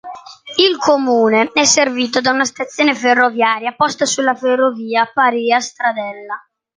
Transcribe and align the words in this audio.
Il 0.57 0.77
comune 0.77 1.51
è 1.53 1.63
servito 1.63 2.21
da 2.21 2.31
una 2.31 2.43
stazione 2.43 2.95
ferroviaria 2.95 3.73
posta 3.75 4.05
sulla 4.07 4.33
ferrovia 4.33 5.05
Pavia-Stradella. 5.05 6.43